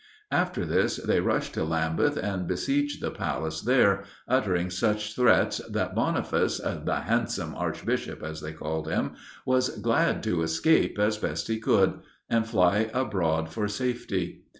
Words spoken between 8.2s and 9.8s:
as they called him, was